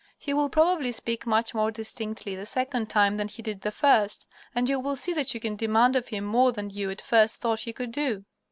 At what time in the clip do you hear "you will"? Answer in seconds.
4.67-4.95